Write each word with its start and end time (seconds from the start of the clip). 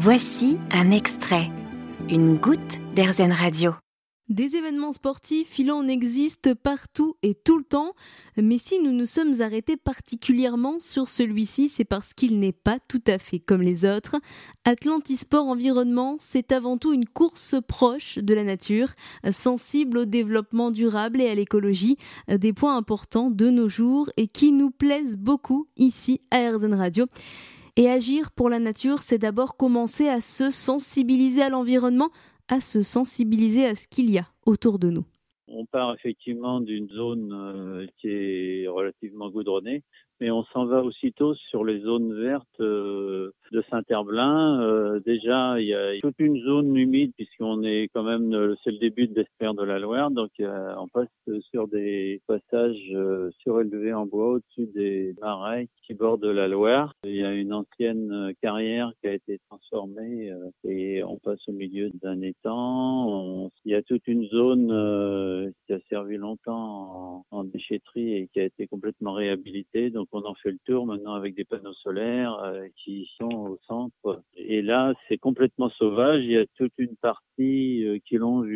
Voici 0.00 0.58
un 0.70 0.92
extrait, 0.92 1.50
une 2.08 2.36
goutte 2.36 2.78
d'Airzen 2.94 3.32
Radio. 3.32 3.72
Des 4.28 4.54
événements 4.54 4.92
sportifs, 4.92 5.58
il 5.58 5.72
en 5.72 5.88
existe 5.88 6.54
partout 6.54 7.16
et 7.24 7.34
tout 7.34 7.58
le 7.58 7.64
temps, 7.64 7.94
mais 8.36 8.58
si 8.58 8.80
nous 8.80 8.92
nous 8.92 9.06
sommes 9.06 9.40
arrêtés 9.40 9.76
particulièrement 9.76 10.78
sur 10.78 11.08
celui-ci, 11.08 11.68
c'est 11.68 11.84
parce 11.84 12.14
qu'il 12.14 12.38
n'est 12.38 12.52
pas 12.52 12.78
tout 12.86 13.02
à 13.08 13.18
fait 13.18 13.40
comme 13.40 13.60
les 13.60 13.84
autres. 13.84 14.14
Atlantisport 14.64 15.48
Environnement, 15.48 16.14
c'est 16.20 16.52
avant 16.52 16.78
tout 16.78 16.92
une 16.92 17.08
course 17.08 17.56
proche 17.66 18.18
de 18.18 18.34
la 18.34 18.44
nature, 18.44 18.92
sensible 19.32 19.98
au 19.98 20.04
développement 20.04 20.70
durable 20.70 21.20
et 21.20 21.28
à 21.28 21.34
l'écologie, 21.34 21.96
des 22.28 22.52
points 22.52 22.76
importants 22.76 23.30
de 23.30 23.50
nos 23.50 23.66
jours 23.66 24.10
et 24.16 24.28
qui 24.28 24.52
nous 24.52 24.70
plaisent 24.70 25.16
beaucoup 25.16 25.66
ici 25.76 26.20
à 26.30 26.38
Airzen 26.38 26.74
Radio. 26.74 27.06
Et 27.80 27.88
agir 27.88 28.32
pour 28.32 28.50
la 28.50 28.58
nature, 28.58 28.98
c'est 28.98 29.18
d'abord 29.18 29.56
commencer 29.56 30.08
à 30.08 30.20
se 30.20 30.50
sensibiliser 30.50 31.42
à 31.42 31.48
l'environnement, 31.48 32.08
à 32.48 32.58
se 32.58 32.82
sensibiliser 32.82 33.66
à 33.66 33.76
ce 33.76 33.86
qu'il 33.86 34.10
y 34.10 34.18
a 34.18 34.24
autour 34.46 34.80
de 34.80 34.90
nous. 34.90 35.04
On 35.46 35.64
part 35.64 35.94
effectivement 35.94 36.60
d'une 36.60 36.88
zone 36.88 37.32
euh, 37.32 37.86
qui 37.98 38.08
est 38.08 38.66
relativement 38.66 39.30
goudronnée, 39.30 39.84
mais 40.18 40.32
on 40.32 40.42
s'en 40.46 40.66
va 40.66 40.82
aussitôt 40.82 41.36
sur 41.36 41.64
les 41.64 41.78
zones 41.78 42.20
vertes 42.20 42.60
euh, 42.60 43.30
Saint-Herblain. 43.70 44.60
Euh, 44.60 45.00
déjà, 45.00 45.60
il 45.60 45.66
y 45.66 45.74
a 45.74 45.98
toute 46.00 46.18
une 46.18 46.40
zone 46.40 46.76
humide 46.76 47.12
puisqu'on 47.16 47.62
est 47.62 47.88
quand 47.94 48.02
même, 48.02 48.34
euh, 48.34 48.54
c'est 48.62 48.70
le 48.70 48.78
début 48.78 49.06
de 49.06 49.14
l'espère 49.14 49.54
de 49.54 49.64
la 49.64 49.78
Loire, 49.78 50.10
donc 50.10 50.30
on 50.40 50.88
passe 50.88 51.08
sur 51.50 51.68
des 51.68 52.20
passages 52.26 52.96
surélevés 53.40 53.92
en 53.92 54.06
bois 54.06 54.32
au-dessus 54.32 54.68
des 54.74 55.14
marais 55.20 55.68
qui 55.82 55.94
bordent 55.94 56.24
la 56.24 56.48
Loire. 56.48 56.94
Il 57.04 57.16
y 57.16 57.24
a 57.24 57.32
une 57.32 57.52
ancienne 57.52 58.32
carrière 58.42 58.92
qui 59.00 59.08
a 59.08 59.14
été 59.14 59.38
transformée 59.48 60.32
et 60.64 61.02
on 61.04 61.18
passe 61.18 61.40
au 61.48 61.52
milieu 61.52 61.90
d'un 62.02 62.20
étang. 62.22 63.50
il 63.64 63.72
y 63.72 63.74
a 63.74 63.82
toute 63.82 64.06
une 64.06 64.26
zone 64.28 65.52
qui 65.68 65.74
a 65.74 65.78
servi 65.90 66.16
longtemps 66.16 67.24
en, 67.30 67.38
en 67.38 67.44
déchetterie 67.44 68.14
et 68.14 68.28
qui 68.32 68.40
a 68.40 68.44
été 68.44 68.66
complètement 68.66 69.12
réhabilitée. 69.12 69.90
Donc 69.90 70.08
on 70.12 70.24
en 70.24 70.34
fait 70.34 70.50
le 70.50 70.58
tour 70.64 70.86
maintenant 70.86 71.12
avec 71.12 71.34
des 71.34 71.44
panneaux 71.44 71.74
solaires 71.74 72.34
euh, 72.42 72.66
qui 72.82 73.08
sont 73.18 73.30
au 73.30 73.58
centre. 73.66 74.22
Et 74.34 74.62
là, 74.62 74.94
c'est 75.08 75.18
complètement 75.18 75.68
sauvage. 75.70 76.24
Il 76.24 76.32
y 76.32 76.38
a 76.38 76.46
toute 76.56 76.72
une 76.78 76.96
partie 76.96 77.84
euh, 77.84 77.98
qui 78.06 78.16
longe 78.16 78.48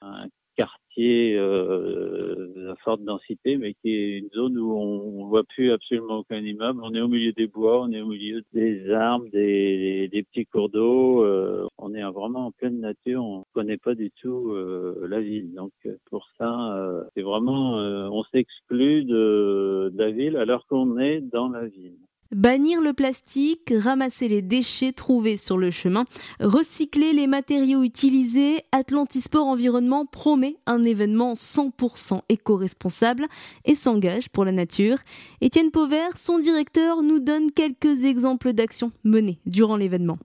un 0.00 0.26
quartier 0.56 1.36
euh, 1.36 2.72
à 2.72 2.76
forte 2.76 3.02
densité, 3.02 3.58
mais 3.58 3.74
qui 3.74 3.94
est 3.94 4.18
une 4.18 4.30
zone 4.30 4.58
où 4.58 4.72
on 4.72 5.24
ne 5.24 5.28
voit 5.28 5.44
plus 5.44 5.70
absolument 5.70 6.18
aucun 6.18 6.40
immeuble. 6.40 6.80
On 6.82 6.94
est 6.94 7.00
au 7.00 7.08
milieu 7.08 7.32
des 7.32 7.46
bois, 7.46 7.82
on 7.82 7.92
est 7.92 8.00
au 8.00 8.08
milieu 8.08 8.42
des 8.54 8.90
arbres, 8.90 9.28
des, 9.30 10.26
petits 10.32 10.46
cours 10.46 10.70
d'eau. 10.70 11.67
On 11.78 11.94
est 11.94 12.02
vraiment 12.02 12.46
en 12.46 12.50
pleine 12.52 12.80
nature. 12.80 13.24
On 13.24 13.38
ne 13.38 13.44
connaît 13.54 13.78
pas 13.78 13.94
du 13.94 14.10
tout 14.10 14.50
euh, 14.50 15.06
la 15.08 15.20
ville. 15.20 15.54
Donc 15.54 15.72
pour 16.10 16.26
ça, 16.36 16.74
euh, 16.74 17.04
c'est 17.14 17.22
vraiment, 17.22 17.74
on 17.74 18.22
s'exclut 18.24 19.04
de, 19.04 19.90
de 19.92 19.98
la 19.98 20.10
ville 20.10 20.36
alors 20.36 20.66
qu'on 20.66 20.98
est 20.98 21.20
dans 21.20 21.48
la 21.48 21.66
ville. 21.66 21.96
Bannir 22.30 22.82
le 22.82 22.92
plastique, 22.92 23.72
ramasser 23.74 24.28
les 24.28 24.42
déchets 24.42 24.92
trouvés 24.92 25.38
sur 25.38 25.56
le 25.56 25.70
chemin, 25.70 26.04
recycler 26.40 27.14
les 27.14 27.26
matériaux 27.26 27.82
utilisés, 27.82 28.58
Atlantisport 28.70 29.46
Environnement 29.46 30.04
promet 30.04 30.56
un 30.66 30.84
événement 30.84 31.32
100% 31.32 32.20
éco-responsable 32.28 33.24
et 33.64 33.74
s'engage 33.74 34.28
pour 34.28 34.44
la 34.44 34.52
nature. 34.52 34.98
Étienne 35.40 35.70
Pauvert, 35.70 36.18
son 36.18 36.38
directeur, 36.38 37.02
nous 37.02 37.18
donne 37.18 37.50
quelques 37.50 38.04
exemples 38.04 38.52
d'actions 38.52 38.92
menées 39.04 39.38
durant 39.46 39.78
l'événement. 39.78 40.18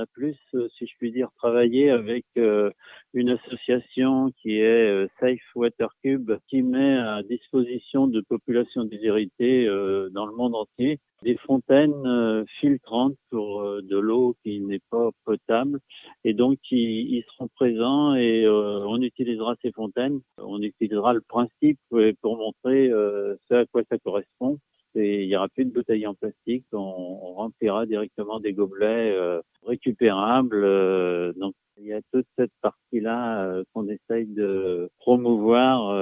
A 0.00 0.06
plus, 0.06 0.38
euh, 0.54 0.66
si 0.78 0.86
je 0.86 0.94
puis 0.96 1.12
dire, 1.12 1.28
travaillé 1.36 1.90
avec 1.90 2.24
euh, 2.38 2.70
une 3.12 3.28
association 3.28 4.32
qui 4.40 4.56
est 4.56 4.88
euh, 4.88 5.08
Safe 5.20 5.38
Water 5.54 5.90
Cube, 6.02 6.32
qui 6.48 6.62
met 6.62 6.96
à 6.96 7.22
disposition 7.22 8.06
de 8.06 8.22
populations 8.22 8.84
déshéritées 8.84 9.66
dans 10.12 10.24
le 10.24 10.34
monde 10.34 10.54
entier 10.54 10.98
des 11.22 11.36
fontaines 11.36 12.46
filtrantes 12.60 13.16
pour 13.28 13.62
de 13.82 13.98
l'eau 13.98 14.36
qui 14.42 14.60
n'est 14.60 14.80
pas 14.90 15.10
potable. 15.24 15.80
Et 16.24 16.32
donc, 16.32 16.58
ils 16.70 17.22
seront 17.32 17.48
présents 17.48 18.14
et 18.14 18.48
on 18.48 19.02
utilisera 19.02 19.54
ces 19.60 19.72
fontaines. 19.72 20.20
On 20.38 20.62
utilisera 20.62 21.12
le 21.12 21.20
principe 21.20 21.78
pour 22.22 22.36
montrer 22.38 22.88
ce 22.88 23.54
à 23.54 23.66
quoi 23.66 23.82
ça 23.90 23.98
correspond 23.98 24.58
il 24.94 25.26
n'y 25.26 25.36
aura 25.36 25.48
plus 25.48 25.64
de 25.64 25.72
bouteilles 25.72 26.06
en 26.06 26.14
plastique, 26.14 26.66
on, 26.72 27.34
remplira 27.34 27.86
directement 27.86 28.38
des 28.38 28.52
gobelets 28.52 29.12
euh, 29.12 29.40
récupérables. 29.64 30.62
Euh, 30.62 31.32
donc 31.34 31.54
il 31.78 31.86
y 31.86 31.92
a 31.94 32.00
toute 32.12 32.26
cette 32.36 32.52
partie-là 32.60 33.44
euh, 33.44 33.64
qu'on 33.72 33.88
essaye 33.88 34.26
de 34.26 34.90
promouvoir 34.98 35.94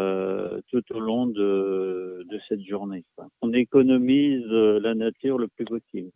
tout 0.68 0.82
au 0.92 0.98
long 0.98 1.26
de, 1.26 2.26
de 2.28 2.40
cette 2.48 2.62
journée. 2.62 3.04
On 3.42 3.52
économise 3.52 4.46
la 4.46 4.94
nature 4.94 5.38
le 5.38 5.48
plus 5.48 5.64
possible. 5.64 6.10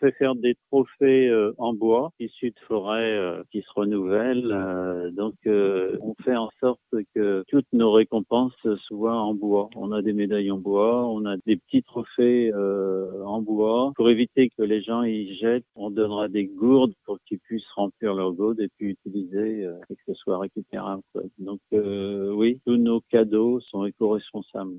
Fait 0.00 0.12
faire 0.12 0.34
des 0.34 0.54
trophées 0.70 1.28
euh, 1.28 1.52
en 1.58 1.74
bois 1.74 2.12
issus 2.20 2.50
de 2.50 2.60
forêts 2.66 3.16
euh, 3.16 3.42
qui 3.50 3.62
se 3.62 3.68
renouvellent. 3.74 4.52
Euh, 4.52 5.10
donc, 5.10 5.34
on 5.46 6.14
fait 6.22 6.36
en 6.36 6.50
sorte 6.60 6.80
que 7.14 7.44
toutes 7.48 7.66
nos 7.72 7.92
récompenses 7.92 8.52
soient 8.86 9.20
en 9.20 9.34
bois. 9.34 9.70
On 9.74 9.92
a 9.92 10.02
des 10.02 10.12
médailles 10.12 10.50
en 10.50 10.58
bois, 10.58 11.06
on 11.06 11.24
a 11.26 11.36
des 11.46 11.56
petits 11.56 11.82
trophées 11.82 12.52
en 12.54 13.42
bois. 13.42 13.92
Pour 13.96 14.10
éviter 14.10 14.50
que 14.50 14.62
les 14.62 14.82
gens 14.82 15.02
y 15.02 15.36
jettent, 15.36 15.64
on 15.74 15.90
donnera 15.90 16.28
des 16.28 16.46
gourdes 16.46 16.94
pour 17.04 17.18
qu'ils 17.26 17.38
puissent 17.40 17.70
remplir 17.74 18.14
leur 18.14 18.32
gourde 18.32 18.60
et 18.60 18.68
puis 18.76 18.90
utiliser 18.90 19.62
et 19.62 19.94
que 19.94 20.02
ce 20.06 20.14
soit 20.14 20.38
récupérable. 20.38 21.02
Donc, 21.38 21.60
oui, 21.72 22.60
tous 22.66 22.76
nos 22.76 23.00
cadeaux 23.10 23.60
sont 23.60 23.84
éco-responsables. 23.84 24.78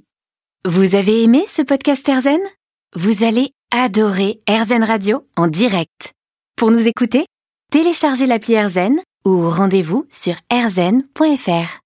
Vous 0.65 0.95
avez 0.95 1.23
aimé 1.23 1.43
ce 1.47 1.61
podcast 1.61 2.07
Erzen 2.07 2.41
Vous 2.95 3.23
allez 3.23 3.53
adorer 3.71 4.39
AirZen 4.47 4.83
Radio 4.83 5.23
en 5.35 5.47
direct. 5.47 6.13
Pour 6.55 6.71
nous 6.71 6.87
écouter, 6.87 7.25
téléchargez 7.71 8.25
l'appli 8.25 8.53
AirZen 8.53 8.99
ou 9.25 9.47
rendez-vous 9.49 10.05
sur 10.09 10.33
airzen.fr. 10.49 11.77